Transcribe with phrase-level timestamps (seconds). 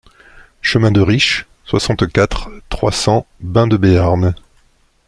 [0.63, 4.33] Chemin de Riche, soixante-quatre, trois cents Baigts-de-Béarn